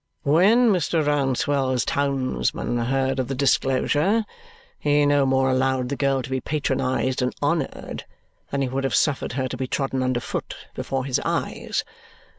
[0.23, 1.05] When Mr.
[1.05, 4.25] Rouncewell's townsman heard of the disclosure,
[4.79, 8.05] he no more allowed the girl to be patronized and honoured
[8.49, 11.83] than he would have suffered her to be trodden underfoot before his eyes.